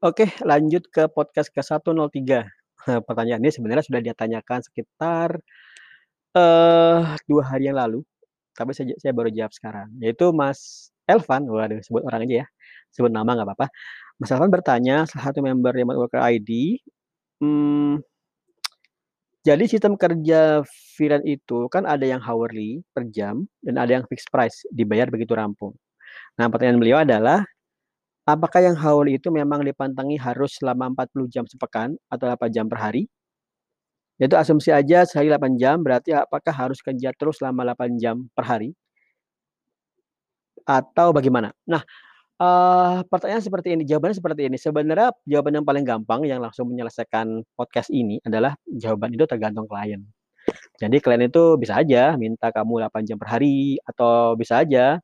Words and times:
Oke, 0.00 0.32
lanjut 0.48 0.88
ke 0.88 1.12
podcast 1.12 1.52
ke-103. 1.52 2.48
Pertanyaan 3.04 3.44
ini 3.44 3.52
sebenarnya 3.52 3.84
sudah 3.84 4.00
dia 4.00 4.16
tanyakan 4.16 4.64
sekitar, 4.64 5.36
eee, 6.36 7.00
2 7.28 7.44
hari 7.44 7.68
yang 7.72 7.76
lalu, 7.80 8.00
tapi 8.56 8.72
saya 8.76 8.92
saya 9.00 9.12
baru 9.16 9.28
jawab 9.32 9.52
sekarang, 9.52 9.88
yaitu 10.00 10.32
Mas 10.36 10.90
Elvan, 11.08 11.44
waduh 11.50 11.80
sebut 11.84 12.04
orang 12.08 12.24
aja 12.28 12.44
ya, 12.44 12.46
sebut 12.94 13.12
nama 13.12 13.32
nggak 13.36 13.48
apa-apa. 13.52 13.68
Mas 14.20 14.30
Elvan 14.32 14.50
bertanya, 14.52 14.96
salah 15.10 15.32
satu 15.32 15.40
member 15.44 15.72
Remote 15.76 15.98
Worker 16.00 16.22
ID, 16.24 16.80
mmm, 17.44 18.00
jadi 19.46 19.64
sistem 19.70 19.96
kerja 20.00 20.64
freelance 20.96 21.26
itu 21.28 21.68
kan 21.72 21.84
ada 21.88 22.04
yang 22.08 22.20
hourly 22.24 22.84
per 22.96 23.08
jam 23.12 23.48
dan 23.64 23.76
ada 23.80 24.00
yang 24.00 24.04
fixed 24.10 24.28
price, 24.34 24.64
dibayar 24.72 25.08
begitu 25.12 25.32
rampung. 25.36 25.74
Nah, 26.40 26.48
pertanyaan 26.52 26.80
beliau 26.82 26.98
adalah, 27.04 27.44
apakah 28.34 28.60
yang 28.62 28.76
hourly 28.78 29.18
itu 29.18 29.28
memang 29.32 29.62
dipantangi 29.66 30.16
harus 30.20 30.56
selama 30.58 30.92
40 30.94 31.26
jam 31.30 31.44
sepekan 31.48 31.94
atau 32.12 32.24
8 32.30 32.50
jam 32.54 32.66
per 32.70 32.78
hari? 32.80 33.04
Itu 34.20 34.36
asumsi 34.36 34.68
aja 34.68 35.08
sehari 35.08 35.32
8 35.32 35.56
jam, 35.56 35.80
berarti 35.80 36.12
apakah 36.12 36.52
harus 36.52 36.84
kerja 36.84 37.08
terus 37.16 37.40
selama 37.40 37.72
8 37.72 37.96
jam 37.96 38.16
per 38.36 38.44
hari? 38.44 38.70
Atau 40.68 41.16
bagaimana? 41.16 41.50
Nah, 41.64 41.82
eee, 42.40 42.96
pertanyaan 43.08 43.44
seperti 43.44 43.68
ini, 43.76 43.82
jawabannya 43.88 44.16
seperti 44.18 44.42
ini, 44.50 44.56
sebenarnya 44.60 45.10
jawaban 45.28 45.60
yang 45.62 45.66
paling 45.68 45.84
gampang 45.88 46.20
yang 46.28 46.40
langsung 46.44 46.68
menyelesaikan 46.72 47.44
podcast 47.56 47.88
ini 47.92 48.20
adalah 48.26 48.56
jawaban 48.68 49.14
itu 49.16 49.24
tergantung 49.28 49.66
klien. 49.70 50.04
Jadi 50.80 50.98
klien 51.04 51.22
itu 51.24 51.56
bisa 51.60 51.80
aja 51.80 52.16
minta 52.20 52.50
kamu 52.52 52.86
8 52.88 53.02
jam 53.08 53.18
per 53.20 53.28
hari, 53.36 53.78
atau 53.86 54.34
bisa 54.38 54.62
aja 54.64 55.00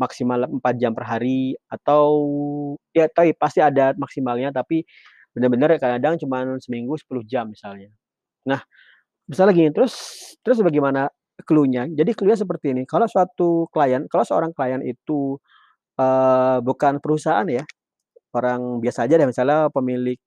maksimal 0.00 0.46
4 0.50 0.74
jam 0.80 0.92
per 0.96 1.04
hari, 1.08 1.54
atau 1.70 2.06
ya 2.96 3.06
tapi 3.10 3.34
pasti 3.36 3.60
ada 3.62 3.92
maksimalnya, 3.98 4.50
tapi 4.54 4.82
bener-bener 5.36 5.76
kadang 5.82 6.16
cuman 6.20 6.58
seminggu 6.62 6.96
10 6.98 7.22
jam 7.28 7.50
misalnya. 7.52 7.90
Nah, 8.48 8.60
misalnya 9.30 9.52
gini, 9.56 9.70
terus 9.74 9.94
terus 10.44 10.60
bagaimana 10.64 11.08
clue-nya? 11.46 11.86
Jadi 11.92 12.12
clue-nya 12.16 12.38
seperti 12.40 12.72
ini, 12.76 12.84
kalau 12.88 13.06
suatu 13.10 13.66
klien 13.74 14.06
kalau 14.10 14.24
seorang 14.26 14.52
klien 14.56 14.80
itu, 14.86 15.38
eee, 16.00 16.58
bukan 16.66 16.98
perusahaan 17.04 17.46
ya, 17.48 17.64
orang 18.36 18.80
biasa 18.84 19.06
aja 19.10 19.16
deh, 19.20 19.28
misalnya 19.30 19.68
pemilik 19.74 20.18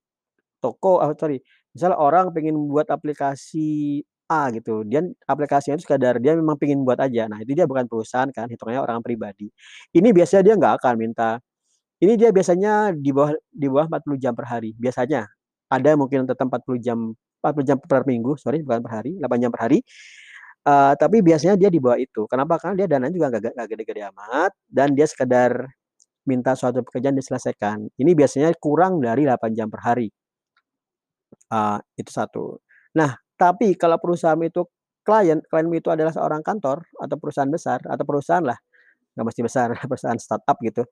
toko 0.64 1.02
oh 1.04 1.14
sorry, 1.20 1.40
misalnya 1.76 1.98
orang 2.02 2.32
pengen 2.36 2.56
buat 2.72 2.88
aplikasi 2.92 4.02
A 4.32 4.48
gitu, 4.56 4.88
dia 4.88 5.04
aplikasinya 5.28 5.76
itu 5.76 5.84
sekadar 5.90 6.16
dia 6.24 6.38
memang 6.40 6.56
pengen 6.56 6.88
buat 6.88 6.96
aja. 7.04 7.28
Nah, 7.28 7.44
itu 7.44 7.52
dia 7.58 7.68
bukan 7.68 7.84
perusahaan 7.92 8.30
kan, 8.32 8.48
hitungannya 8.48 8.80
orang 8.80 9.00
pribadi. 9.04 9.52
Ini 9.92 10.10
biasanya 10.16 10.44
dia 10.48 10.56
nggak 10.56 10.74
akan 10.82 10.94
minta 11.02 11.30
ini 12.04 12.16
dia 12.20 12.30
biasanya 12.36 12.94
di 12.96 13.12
bawah 13.16 13.34
di 13.52 13.68
bawah 13.72 13.88
40 13.92 14.20
jam 14.22 14.34
per 14.38 14.46
hari, 14.50 14.76
biasanya. 14.78 15.28
Ada 15.72 15.96
mungkin 16.00 16.28
tetap 16.30 16.48
40 16.52 16.80
jam 16.84 17.00
40 17.42 17.66
jam 17.68 17.78
per 17.82 18.04
minggu, 18.08 18.36
sorry 18.40 18.62
bukan 18.66 18.82
per 18.86 18.92
hari, 19.04 19.12
8 19.20 19.40
jam 19.44 19.52
per 19.54 19.62
hari. 19.70 19.80
Eee, 20.68 20.94
tapi 21.00 21.18
biasanya 21.26 21.56
dia 21.60 21.70
di 21.74 21.80
bawah 21.84 21.98
itu. 22.02 22.26
Kenapa? 22.32 22.58
Karena 22.62 22.76
dia 22.86 22.88
dananya 22.98 23.14
juga 23.16 23.28
nggak 23.34 23.68
gede-gede 23.72 24.04
amat, 24.14 24.52
dan 24.70 24.94
dia 24.98 25.08
sekedar 25.10 25.54
minta 26.30 26.54
suatu 26.58 26.82
pekerjaan 26.86 27.16
diselesaikan. 27.18 27.88
Ini 28.00 28.12
biasanya 28.18 28.52
kurang 28.62 29.00
dari 29.04 29.26
8 29.30 29.52
jam 29.58 29.70
per 29.72 29.82
hari. 29.86 30.10
Eee, 31.52 31.78
itu 32.00 32.12
satu. 32.14 32.60
Nah, 32.98 33.16
tapi 33.42 33.74
kalau 33.74 33.98
perusahaanmu 33.98 34.54
itu 34.54 34.62
klien 35.02 35.42
klienmu 35.50 35.82
itu 35.82 35.90
adalah 35.90 36.14
seorang 36.14 36.46
kantor 36.46 36.86
atau 37.02 37.16
perusahaan 37.18 37.50
besar 37.50 37.82
atau 37.90 38.06
perusahaanlah, 38.06 38.58
nggak 39.18 39.26
mesti 39.26 39.42
besar, 39.42 39.74
perusahaan 39.90 40.20
startup 40.22 40.58
gitu. 40.62 40.86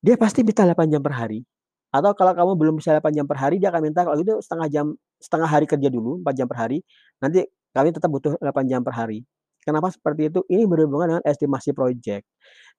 Dia 0.00 0.16
pasti 0.16 0.40
minta 0.40 0.64
8 0.64 0.88
jam 0.88 1.04
per 1.04 1.12
hari. 1.12 1.44
Atau 1.92 2.16
kalau 2.16 2.32
kamu 2.32 2.52
belum 2.56 2.74
bisa 2.80 2.96
8 2.96 3.12
jam 3.12 3.28
per 3.28 3.36
hari, 3.36 3.60
dia 3.60 3.68
akan 3.68 3.82
minta 3.84 4.00
kalau 4.02 4.16
gitu 4.16 4.40
setengah 4.40 4.68
jam 4.72 4.86
setengah 5.20 5.44
hari 5.44 5.68
kerja 5.68 5.92
dulu, 5.92 6.24
4 6.24 6.32
jam 6.32 6.48
per 6.48 6.56
hari, 6.56 6.80
nanti 7.20 7.44
kami 7.76 7.92
tetap 7.92 8.08
butuh 8.08 8.34
8 8.40 8.64
jam 8.64 8.80
per 8.80 8.96
hari. 8.96 9.22
Kenapa 9.62 9.92
seperti 9.92 10.32
itu? 10.32 10.40
Ini 10.50 10.66
berhubungan 10.66 11.06
dengan 11.20 11.22
estimasi 11.28 11.70
project. 11.76 12.26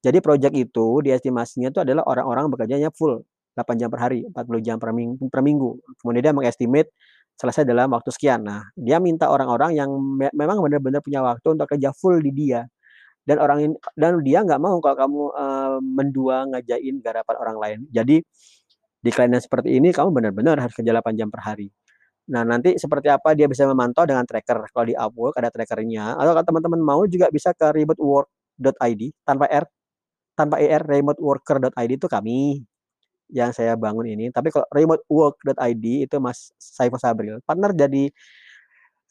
Jadi 0.04 0.20
project 0.20 0.52
itu 0.52 1.00
diestimasinya 1.00 1.72
itu 1.72 1.80
adalah 1.80 2.04
orang-orang 2.04 2.52
bekerjanya 2.52 2.92
full 2.92 3.24
8 3.56 3.80
jam 3.80 3.88
per 3.88 4.02
hari, 4.02 4.26
40 4.34 4.66
jam 4.66 4.76
per 4.82 4.92
ming 4.92 5.16
per 5.30 5.40
minggu. 5.46 5.80
Kemudian 6.02 6.22
dia 6.26 6.34
meng-estimate 6.36 6.90
selesai 7.40 7.64
dalam 7.68 7.90
waktu 7.94 8.10
sekian. 8.14 8.44
Nah, 8.46 8.64
dia 8.78 8.98
minta 9.04 9.30
orang-orang 9.32 9.74
yang 9.78 9.90
me 9.94 10.30
memang 10.36 10.60
benar-benar 10.64 11.02
punya 11.06 11.22
waktu 11.26 11.48
untuk 11.58 11.68
kerja 11.72 11.92
full 11.96 12.20
di 12.24 12.32
dia. 12.34 12.66
Dan 13.28 13.40
orang 13.44 13.60
in 13.64 13.72
dan 13.98 14.20
dia 14.26 14.44
nggak 14.44 14.60
mau 14.62 14.80
kalau 14.84 14.98
kamu, 15.00 15.22
eee, 15.38 15.78
mendua 15.84 16.38
ngerjain 16.52 16.96
garapan 17.04 17.36
orang 17.40 17.58
lain. 17.62 17.80
Jadi, 17.94 18.20
di 19.04 19.10
klien 19.12 19.32
yang 19.34 19.44
seperti 19.44 19.76
ini 19.80 19.92
kamu 19.96 20.10
benar-benar 20.16 20.58
harus 20.64 20.74
kerja 20.78 20.92
8 20.96 21.16
jam 21.20 21.30
per 21.34 21.44
hari. 21.44 21.68
Nah, 22.32 22.44
nanti 22.48 22.76
seperti 22.80 23.10
apa 23.12 23.34
dia 23.38 23.48
bisa 23.52 23.66
memantau 23.70 24.06
dengan 24.08 24.24
tracker. 24.28 24.64
Kalau 24.74 24.86
di 24.88 24.96
Upwork 24.98 25.36
ada 25.40 25.50
tracker-nya, 25.54 26.16
atau 26.20 26.34
kalau 26.38 26.46
teman-teman 26.48 26.82
mau 26.84 27.02
juga 27.10 27.28
bisa 27.34 27.52
ke 27.56 27.68
remotework.id 27.76 29.02
tanpa 29.28 29.46
R, 29.52 29.66
tanpa 30.38 30.58
ER, 30.64 30.84
remoteworker.id 30.86 31.92
itu 32.00 32.08
kami, 32.12 32.64
yang 33.34 33.52
saya 33.52 33.74
bangun 33.76 34.06
ini. 34.08 34.30
Tapi 34.30 34.54
kalau 34.54 34.68
remotework.id 34.72 35.86
itu 36.08 36.18
Mas 36.22 36.54
Saiful 36.62 37.02
Sabril, 37.02 37.42
partner 37.44 37.74
jadi 37.74 38.14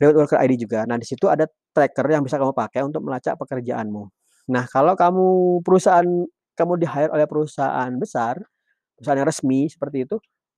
Remote 0.01 0.19
Worker 0.27 0.39
ID 0.43 0.53
juga. 0.59 0.83
Nah, 0.89 0.99
di 0.99 1.07
situ 1.07 1.31
ada 1.31 1.47
tracker 1.73 2.07
yang 2.11 2.23
bisa 2.27 2.37
kamu 2.41 2.53
pakai 2.57 2.83
untuk 2.83 3.05
melacak 3.07 3.39
pekerjaanmu. 3.39 4.11
Nah, 4.51 4.65
kalau 4.67 4.99
kamu 4.99 5.27
perusahaan 5.63 6.07
kamu 6.59 6.73
di-hire 6.83 7.11
oleh 7.15 7.25
perusahaan 7.31 7.91
besar, 7.97 8.43
perusahaan 8.99 9.19
yang 9.23 9.29
resmi 9.31 9.71
seperti 9.71 10.05
itu, 10.09 10.17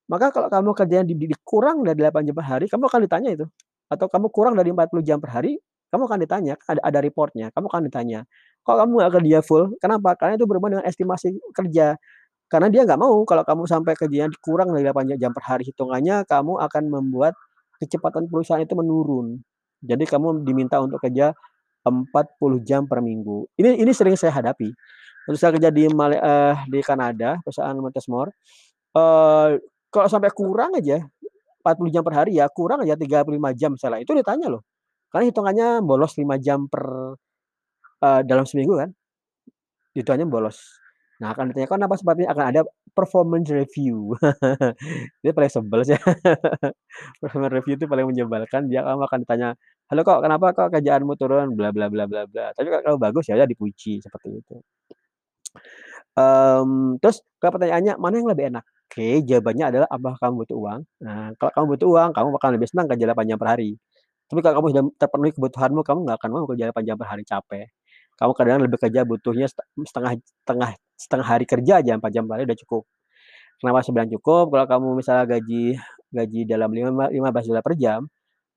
maka 0.08 0.32
kalau 0.34 0.48
kamu 0.52 0.70
kerjanya 0.76 1.04
di 1.06 1.14
di 1.16 1.36
kurang 1.44 1.84
dari 1.84 2.00
8 2.00 2.24
jam 2.26 2.34
per 2.36 2.46
hari, 2.48 2.66
kamu 2.70 2.84
akan 2.88 3.00
ditanya 3.06 3.30
itu. 3.36 3.46
Atau 3.92 4.06
kamu 4.10 4.26
kurang 4.32 4.54
dari 4.58 4.72
40 4.72 5.04
jam 5.04 5.18
per 5.20 5.30
hari, 5.36 5.60
kamu 5.92 6.02
akan 6.08 6.18
ditanya, 6.24 6.54
ada 6.66 6.80
ada 6.82 6.98
report-nya, 7.04 7.52
kamu 7.54 7.66
akan 7.70 7.82
ditanya, 7.88 8.20
"Kok 8.66 8.76
kamu 8.80 8.92
nggak 9.00 9.12
kerja 9.22 9.38
full?" 9.44 9.64
Kenapa? 9.78 10.16
Karena 10.18 10.34
itu 10.40 10.44
berhubungan 10.48 10.80
dengan 10.80 10.86
estimasi 10.90 11.36
kerja. 11.54 11.94
Karena 12.54 12.70
dia 12.70 12.86
nggak 12.86 13.00
mau 13.02 13.26
kalau 13.26 13.42
kamu 13.42 13.66
sampai 13.66 13.98
kerjanya 13.98 14.30
kurang 14.38 14.70
dari 14.70 14.86
8 14.86 15.10
ja 15.10 15.18
jam 15.18 15.34
per 15.34 15.42
hari, 15.42 15.66
hitungannya 15.66 16.22
kamu 16.30 16.62
akan 16.62 16.84
membuat 16.86 17.34
kecepatan 17.82 18.30
perusahaan 18.30 18.62
itu 18.62 18.78
menurun. 18.78 19.42
Jadi 19.82 20.06
kamu 20.06 20.46
diminta 20.46 20.78
untuk 20.78 21.02
kerja 21.02 21.34
40 21.86 22.62
jam 22.62 22.86
per 22.86 23.02
minggu. 23.02 23.50
Ini 23.58 23.82
ini 23.82 23.90
sering 23.90 24.14
saya 24.14 24.30
hadapi. 24.38 24.70
Waktu 25.26 25.38
saya 25.40 25.52
kerja 25.58 25.70
di 25.74 25.88
Male 25.90 26.18
eee, 26.22 26.54
di 26.70 26.80
Kanada, 26.86 27.40
perusahaan 27.42 27.74
Montes-More, 27.76 28.30
eee, 28.96 29.50
kalau 29.92 30.08
sampai 30.10 30.30
kurang 30.34 30.76
aja 30.78 31.02
40 31.64 31.90
jam 31.94 32.02
per 32.06 32.14
hari 32.24 32.38
ya, 32.40 32.46
kurang 32.52 32.84
aja 32.86 32.94
35 32.98 33.50
jam 33.56 33.74
misalnya, 33.76 34.00
itu 34.04 34.12
ditanya 34.16 34.48
loh. 34.52 34.62
Karena 35.12 35.30
hitungannya 35.32 35.68
bolos 35.86 36.14
5 36.20 36.36
jam 36.40 36.66
per 36.70 36.84
eee, 38.04 38.20
dalam 38.28 38.44
seminggu 38.48 38.78
kan. 38.80 38.90
Hitungannya 39.96 40.28
bolos. 40.30 40.83
Nah, 41.22 41.30
akan 41.30 41.54
ditanyakan 41.54 41.86
apa 41.86 41.94
sepertinya 41.94 42.30
akan 42.34 42.44
ada 42.50 42.60
performance 42.90 43.48
review. 43.54 44.18
Itu 45.22 45.30
paling 45.30 45.52
sebel 45.52 45.80
sih. 45.86 45.94
Performance 47.22 47.54
review 47.54 47.74
itu 47.78 47.86
paling 47.90 48.06
menyebalkan, 48.10 48.66
dia 48.70 48.82
kamu 48.86 49.02
akan 49.06 49.18
ditanya, 49.26 49.48
"Halo 49.90 50.00
kok, 50.06 50.20
kenapa 50.24 50.46
kok 50.56 50.68
kerjaanmu 50.74 51.14
turun?" 51.18 51.54
Bla 51.58 51.70
bla 51.74 51.86
bla 51.92 52.06
bla 52.10 52.22
bla. 52.30 52.50
Tapi 52.54 52.68
kalau 52.70 52.98
bagus, 52.98 53.26
ya 53.30 53.34
udah 53.38 53.48
dipuji, 53.50 53.98
seperti 54.02 54.28
itu. 54.42 54.56
Mmm, 56.18 57.02
terus 57.02 57.18
kalau 57.42 57.58
pertanyaannya, 57.58 57.94
mana 57.98 58.14
yang 58.22 58.28
lebih 58.30 58.44
enak? 58.54 58.64
Oke, 58.86 59.26
jawabannya 59.26 59.64
adalah 59.74 59.88
apakah 59.90 60.16
kamu 60.22 60.34
butuh 60.46 60.56
uang? 60.62 60.80
Nah, 61.02 61.34
kalau 61.38 61.50
kamu 61.58 61.66
butuh 61.74 61.88
uang, 61.90 62.10
kamu 62.14 62.28
bakal 62.38 62.50
lebih 62.54 62.68
senang 62.70 62.86
kerja 62.90 63.04
8 63.10 63.26
jam 63.26 63.38
per 63.42 63.48
hari. 63.58 63.70
Tapi 64.30 64.40
kalau 64.42 64.54
kamu 64.62 64.68
sudah 64.74 64.84
terpenuhi 65.02 65.32
kebutuhanmu, 65.34 65.80
kamu 65.82 65.98
nggak 66.06 66.16
akan 66.22 66.28
mau 66.30 66.46
kerja 66.50 66.64
8 66.70 66.84
jam 66.86 66.96
per 66.98 67.08
hari, 67.10 67.22
capek. 67.26 67.66
Kamu 68.18 68.32
kadang 68.38 68.58
lebih 68.62 68.78
kerja 68.78 69.02
butuhnya 69.02 69.46
set 69.50 69.58
setengah 69.90 70.12
setengah 70.46 70.70
setengah 71.04 71.28
hari 71.28 71.44
kerja 71.48 71.84
aja 71.84 71.92
4 72.00 72.12
jam 72.16 72.24
hari 72.32 72.48
udah 72.48 72.58
cukup. 72.64 72.82
Kenapa 73.62 73.80
saya 73.84 73.94
bilang 73.96 74.10
cukup? 74.12 74.44
Kalau 74.54 74.66
kamu 74.68 74.88
misalnya 75.00 75.24
gaji 75.38 75.64
gaji 76.14 76.40
dalam 76.48 76.70
lima 76.74 77.08
lima 77.12 77.28
belas 77.34 77.46
dolar 77.48 77.62
per 77.64 77.74
jam, 77.80 78.06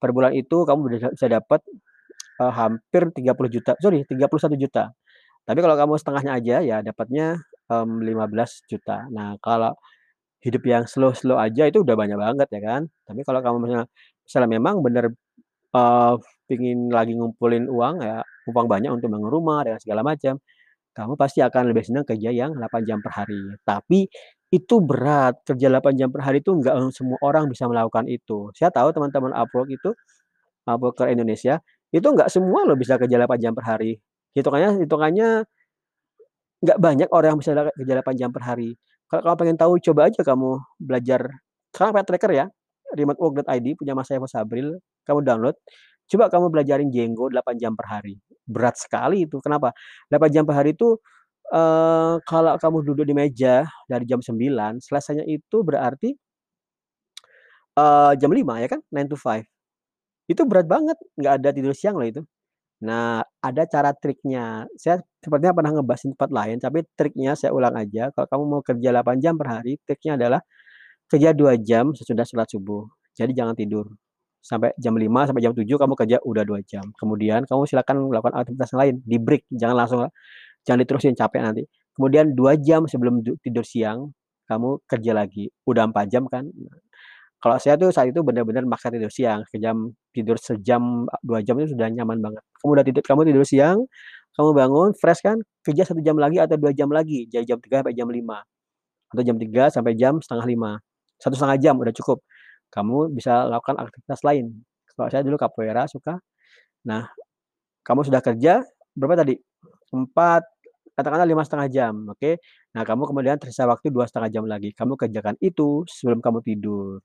per 0.02 0.12
bulan 0.16 0.34
itu 0.38 0.64
kamu 0.68 0.82
bisa 1.14 1.28
dapat, 1.32 1.62
eee, 2.42 2.54
hampir 2.54 3.04
30.000.000 3.16 3.74
sorry 3.84 4.04
31.000.000. 4.08 4.92
Tapi 5.48 5.60
kalau 5.64 5.76
kamu 5.80 5.94
setengahnya 6.02 6.32
aja, 6.40 6.58
ya 6.66 6.78
dapatnya, 6.86 7.40
mmm, 7.72 8.02
15.000.000. 8.06 9.08
Nah, 9.14 9.38
kalau 9.44 9.74
hidup 10.46 10.64
yang 10.68 10.86
slow-slow 10.90 11.38
aja 11.42 11.68
itu 11.70 11.82
udah 11.86 11.96
banyak 12.00 12.18
banget 12.20 12.48
ya 12.54 12.62
kan. 12.64 12.82
Tapi 13.08 13.22
kalau 13.28 13.42
kamu 13.46 13.58
misalnya 13.68 13.88
misalnya 14.28 14.50
memang 14.60 14.76
bener, 14.86 15.06
eee, 15.76 16.14
pengin 16.50 16.80
lagi 16.94 17.14
ngumpulin 17.18 17.68
uang 17.72 17.96
ya, 18.04 18.22
uang 18.52 18.68
banyak 18.72 18.92
untuk 18.94 19.10
bangun 19.14 19.32
rumah 19.34 19.62
dan 19.68 19.78
segala 19.84 20.02
macam, 20.06 20.38
kamu 20.98 21.14
pasti 21.20 21.40
akan 21.46 21.70
lebih 21.72 21.86
senang 21.86 22.06
kerja 22.10 22.30
yang 22.34 22.58
8 22.58 22.82
jam 22.90 23.00
per 23.06 23.14
hari. 23.22 23.38
Tapi 23.62 24.10
itu 24.50 24.76
berat, 24.82 25.38
kerja 25.46 25.68
8 25.70 25.94
jam 26.00 26.10
per 26.10 26.26
hari 26.26 26.42
itu 26.42 26.52
nggak, 26.58 26.74
eee, 26.76 26.92
semua 26.96 27.20
orang 27.22 27.46
bisa 27.52 27.70
melakukan 27.70 28.10
itu. 28.10 28.50
Saya 28.58 28.74
tahu 28.74 28.90
teman-teman 28.96 29.32
Upwork 29.38 29.70
itu, 29.72 29.94
Upworker 30.68 31.10
Indonesia, 31.12 31.62
itu 31.94 32.08
nggak 32.08 32.30
semua 32.34 32.66
loh 32.68 32.78
bisa 32.80 32.98
kerja 33.02 33.18
8 33.22 33.40
jam 33.42 33.54
per 33.58 33.66
hari. 33.68 33.98
Hitungannya 34.38 34.84
hitungannya 34.86 35.30
nggak 36.64 36.80
banyak 36.82 37.10
orang 37.14 37.38
yang 37.38 37.40
bisa 37.42 37.52
kerja 37.78 37.94
8 38.02 38.16
jam 38.18 38.30
per 38.34 38.44
hari. 38.46 38.74
Kalau 39.08 39.22
kamu 39.24 39.38
pengen 39.40 39.58
tahu, 39.62 39.74
coba 39.80 40.02
aja 40.10 40.22
kamu 40.26 40.50
belajar 40.82 41.22
sekarang 41.72 41.94
pakai 41.96 42.08
tracker 42.10 42.32
ya, 42.34 42.46
remotework.id 42.98 43.68
punya 43.78 43.94
Mas 43.94 44.10
Saiful 44.10 44.28
Sabril, 44.32 44.68
kamu 45.06 45.20
download, 45.22 45.56
coba 46.12 46.28
kamu 46.34 46.48
belajarin 46.54 46.90
Django 46.94 47.30
8 47.32 47.56
jam 47.62 47.74
per 47.78 47.88
hari. 47.92 48.16
Berat 48.48 48.76
sekali 48.80 49.26
itu, 49.28 49.40
kenapa? 49.44 49.72
8 50.12 50.30
jam 50.34 50.44
per 50.48 50.56
hari 50.64 50.74
itu, 50.78 50.98
eee, 51.54 52.16
kalau 52.28 52.56
kamu 52.62 52.78
duduk 52.94 53.06
di 53.10 53.16
meja 53.18 53.68
dari 53.90 54.06
jam 54.10 54.20
9, 54.24 54.80
selesainya 54.84 55.26
itu 55.28 55.58
berarti 55.66 56.16
eee, 57.78 58.12
jam 58.22 58.32
5 58.34 58.58
ya 58.62 58.68
kan, 58.72 58.82
9 58.90 59.08
to 59.12 59.18
5. 59.20 59.46
Itu 60.32 60.44
berat 60.50 60.68
banget, 60.70 60.98
nggak 61.20 61.34
ada 61.44 61.50
tidur 61.56 61.74
siang 61.78 61.98
loh 62.00 62.08
itu. 62.08 62.22
Nah, 62.86 63.24
ada 63.44 63.64
cara 63.70 63.92
triknya. 63.98 64.68
Saya 64.80 65.02
sepertinya 65.24 65.54
pernah 65.58 65.72
ngebahas 65.80 66.02
di 66.06 66.10
tempat 66.16 66.32
lain, 66.34 66.58
tapi 66.62 66.80
triknya 67.00 67.34
saya 67.40 67.52
ulang 67.56 67.76
aja, 67.80 68.12
kalau 68.16 68.28
kamu 68.32 68.44
mau 68.50 68.62
kerja 68.66 68.90
8 68.96 69.18
jam 69.24 69.36
per 69.40 69.48
hari, 69.62 69.74
triknya 69.88 70.14
adalah 70.20 70.42
kerja 71.12 71.32
2 71.38 71.56
jam 71.62 71.92
sesudah 71.98 72.26
sholat 72.28 72.50
subuh. 72.52 72.86
Jadi 73.18 73.34
jangan 73.38 73.56
tidur. 73.58 73.88
Sampai 74.42 74.72
jam 74.80 74.96
5 74.96 75.28
sampai 75.28 75.42
jam 75.44 75.54
7 75.54 75.66
kamu 75.78 75.94
kerja 75.98 76.18
udah 76.24 76.44
2 76.48 76.62
jam. 76.64 76.86
Kemudian 76.96 77.44
kamu 77.50 77.64
silakan 77.68 77.96
melakukan 78.10 78.36
aktivitas 78.38 78.72
lain, 78.78 79.02
di-break, 79.04 79.44
jangan 79.52 79.76
langsung 79.86 80.00
jangan 80.68 80.80
diterusin, 80.84 81.14
capek 81.18 81.42
nanti. 81.44 81.64
Kemudian 81.98 82.34
2 82.38 82.56
jam 82.62 82.86
sebelum 82.86 83.26
du 83.26 83.36
tidur 83.42 83.66
siang, 83.66 84.14
kamu 84.48 84.80
kerja 84.88 85.12
lagi, 85.18 85.50
udah 85.68 85.90
4 85.92 86.06
jam 86.12 86.24
kan. 86.30 86.48
Kalau 87.38 87.58
saya 87.62 87.78
tuh 87.78 87.94
saat 87.94 88.10
itu 88.10 88.22
bener-bener 88.26 88.66
maksa 88.66 88.90
tidur 88.90 89.14
siang, 89.14 89.46
sejam 89.54 89.94
tidur 90.14 90.38
sejam, 90.42 91.06
2 91.22 91.42
jam 91.46 91.56
itu 91.62 91.74
sudah 91.78 91.90
nyaman 91.94 92.18
banget. 92.22 92.44
Kamu 92.62 92.72
udah 92.78 92.86
tidur 92.86 93.04
kamu 93.06 93.22
tidur 93.30 93.46
siang, 93.46 93.78
kamu 94.38 94.50
bangun 94.58 94.90
fresh 94.98 95.22
kan, 95.26 95.38
kerja 95.66 95.84
1 95.86 96.02
jam 96.06 96.18
lagi 96.18 96.38
atau 96.42 96.58
2 96.58 96.74
jam 96.74 96.90
lagi, 96.90 97.30
dari 97.30 97.46
jam 97.46 97.62
3 97.62 97.82
sampai 97.86 97.94
jam 97.98 98.10
5. 98.10 98.40
Atau 99.14 99.24
jam 99.24 99.38
3 99.40 99.64
sampai 99.72 99.94
jam 99.96 100.14
4:30, 100.20 100.80
1,5 101.22 101.58
jam 101.62 101.76
udah 101.80 101.94
cukup. 101.96 102.20
Kamu 102.74 103.12
bisa 103.16 103.48
lakukan 103.48 103.80
aktivitas 103.80 104.22
lain. 104.28 104.52
Kalau 104.98 105.10
saya 105.12 105.24
dulu 105.24 105.38
capoeira 105.40 105.88
suka. 105.88 106.20
Nah, 106.88 107.08
kamu 107.86 108.02
sudah 108.08 108.22
kerja 108.24 108.64
berapa 108.98 109.16
tadi? 109.24 109.36
4 109.94 110.44
katakanlah 110.98 111.28
5,5 111.30 111.70
jam, 111.72 111.96
oke. 112.12 112.32
Nah, 112.78 112.84
kamu 112.88 113.04
kemudian 113.10 113.38
tersisa 113.42 113.66
waktu 113.70 113.90
2,5 113.94 114.30
jam 114.34 114.46
lagi, 114.50 114.72
kamu 114.76 114.96
kerjakan 115.00 115.36
itu 115.42 115.84
sebelum 115.90 116.20
kamu 116.24 116.40
tidur. 116.46 117.00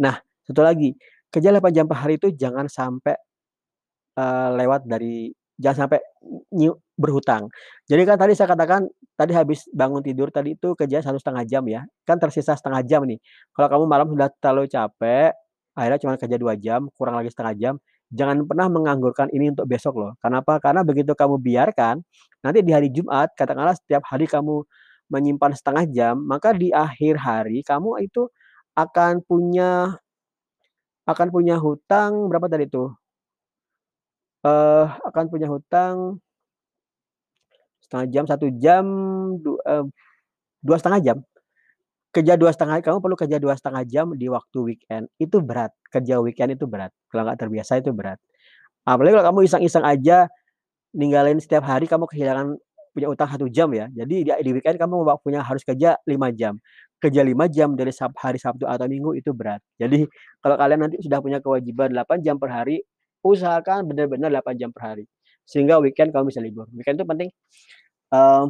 Nah, 0.00 0.18
satu 0.46 0.62
lagi, 0.66 0.94
kerja 1.32 1.50
8 1.54 1.72
jam 1.74 1.86
per 1.90 1.98
hari 2.06 2.16
itu 2.20 2.30
jangan 2.34 2.66
sampai, 2.70 3.16
eee, 4.18 4.48
lewat 4.60 4.86
dari 4.88 5.30
jangan 5.60 5.88
sampai 5.88 6.00
berhutang. 7.00 7.48
Jadi 7.88 8.02
kan 8.04 8.16
tadi 8.20 8.32
saya 8.36 8.48
katakan, 8.52 8.84
tadi 9.16 9.32
habis 9.36 9.64
bangun 9.72 10.04
tidur 10.04 10.28
tadi 10.30 10.54
itu 10.58 10.76
kerja 10.76 11.00
1,5 11.04 11.44
jam 11.48 11.64
ya, 11.66 11.82
kan 12.04 12.20
tersisa 12.20 12.52
1/2 12.58 12.82
jam 12.86 13.02
nih. 13.08 13.18
Kalau 13.56 13.68
kamu 13.72 13.84
malam 13.88 14.06
sudah 14.12 14.28
terlalu 14.42 14.68
capek, 14.68 15.32
akhirnya 15.76 15.98
cuman 16.04 16.16
kerja 16.20 16.36
2 16.40 16.54
jam, 16.60 16.80
kurang 17.00 17.16
lagi 17.18 17.32
1/2 17.32 17.56
jam, 17.58 17.74
jangan 18.12 18.44
pernah 18.46 18.68
menganggurkan 18.68 19.28
ini 19.32 19.50
untuk 19.54 19.64
besok 19.70 19.96
loh. 20.00 20.12
Kenapa? 20.22 20.60
Karena 20.62 20.84
begitu 20.86 21.16
kamu 21.16 21.40
biarkan, 21.40 22.04
nanti 22.44 22.60
di 22.66 22.72
hari 22.76 22.88
Jumat, 22.92 23.32
katakanlah 23.38 23.74
setiap 23.78 24.04
hari 24.08 24.26
kamu 24.28 24.62
menyimpan 25.10 25.52
1/2 25.56 25.86
jam, 25.90 26.14
maka 26.22 26.52
di 26.54 26.70
akhir 26.74 27.18
hari 27.22 27.62
kamu 27.66 28.04
itu 28.06 28.28
akan 28.78 29.22
punya 29.26 30.00
akan 31.08 31.28
punya 31.32 31.56
hutang 31.56 32.28
berapa 32.28 32.44
tadi 32.50 32.68
tuh? 32.68 32.92
Eee, 34.44 34.84
akan 35.04 35.24
punya 35.28 35.52
hutang 35.52 36.16
1/2 37.90 38.06
jam, 38.14 38.24
1 38.30 38.48
jam, 38.62 38.84
du 39.42 39.58
eee, 39.66 39.84
2,5 40.64 41.00
jam. 41.04 41.18
Kerja 42.14 42.34
2,5 42.40 42.80
kamu 42.82 42.98
perlu 43.04 43.16
kerja 43.18 43.38
2,5 43.42 43.84
jam 43.86 44.06
di 44.16 44.26
waktu 44.32 44.58
weekend, 44.64 45.06
itu 45.22 45.38
berat, 45.44 45.70
kerja 45.94 46.18
weekend 46.24 46.56
itu 46.58 46.66
berat, 46.70 46.90
kalau 47.12 47.26
nggak 47.28 47.38
terbiasa 47.42 47.78
itu 47.82 47.92
berat. 47.94 48.18
Apalagi 48.88 49.14
kalau 49.20 49.26
kamu 49.34 49.40
iseng-iseng 49.50 49.84
aja, 49.86 50.26
ninggalin 50.96 51.38
setiap 51.42 51.64
hari 51.68 51.86
kamu 51.90 52.06
kehilangan 52.10 52.56
punya 52.96 53.08
utang 53.12 53.28
1 53.30 53.46
jam 53.52 53.70
ya, 53.74 53.86
jadi 53.94 54.16
di 54.26 54.30
di 54.46 54.50
weekend 54.56 54.78
kamu 54.80 55.04
punya 55.24 55.42
harus 55.46 55.62
kerja 55.66 55.96
5 56.08 56.30
jam. 56.34 56.58
Kerja 57.02 57.22
5 57.26 57.46
jam 57.52 57.74
dari 57.78 57.92
hari 58.18 58.38
Sabtu 58.42 58.66
atau 58.68 58.86
Minggu 58.90 59.14
itu 59.18 59.32
berat. 59.36 59.60
Jadi, 59.80 60.04
kalau 60.44 60.56
kalian 60.60 60.80
nanti 60.88 60.98
sudah 61.04 61.20
punya 61.24 61.38
kewajiban 61.44 61.92
8 61.94 62.20
jam 62.26 62.36
per 62.40 62.50
hari, 62.52 62.82
usahakan 63.24 63.86
bener-bener 63.88 64.28
8 64.34 64.56
jam 64.60 64.70
per 64.74 64.82
hari. 64.94 65.04
Sehingga 65.50 65.82
weekend 65.82 66.14
kamu 66.14 66.30
bisa 66.30 66.40
libur. 66.42 66.66
Weekend 66.76 66.96
itu 67.02 67.06
penting, 67.08 67.30
eee, 68.14 68.44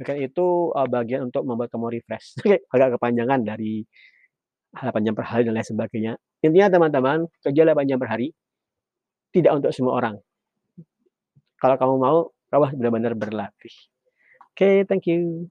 weekend 0.00 0.20
itu, 0.30 0.46
eee, 0.76 0.88
bagian 0.90 1.20
untuk 1.28 1.42
membuat 1.48 1.70
kamu 1.74 1.86
refresh. 2.00 2.36
Agak 2.74 2.98
kepanjangan 3.00 3.40
dari 3.46 3.84
8 4.74 5.02
jam 5.06 5.14
per 5.18 5.26
hari 5.28 5.42
dan 5.48 5.54
lain 5.58 5.66
sebagainya. 5.66 6.12
Intinya 6.44 6.68
teman-teman, 6.74 7.18
kerja 7.44 7.62
8 7.66 7.86
jam 7.90 7.98
per 8.00 8.10
hari, 8.12 8.28
tidak 9.32 9.52
untuk 9.60 9.72
semua 9.72 9.96
orang. 10.00 10.16
Kalau 11.58 11.76
kamu 11.78 11.94
mau, 11.98 12.18
kamu 12.50 12.64
benar-benar 12.78 13.12
berlatih. 13.18 13.74
Oke, 14.54 14.84
thank 14.88 15.06
you. 15.10 15.50